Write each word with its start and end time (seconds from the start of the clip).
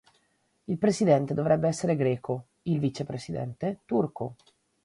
Il 0.63 0.79
Presidente 0.79 1.35
dovrebbe 1.35 1.67
essere 1.67 1.95
greco, 1.95 2.47
il 2.63 2.79
vicepresidente 2.79 3.81
turco. 3.85 4.33